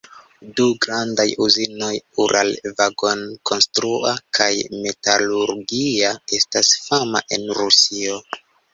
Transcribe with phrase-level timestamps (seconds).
[0.59, 8.23] Du grandaj uzinoj—Uralvagonkonstrua kaj Metalurgia estas famaj en Rusio.